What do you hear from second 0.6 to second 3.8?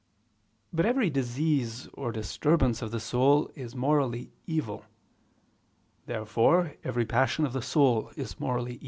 But every disease or disturbance of the soul is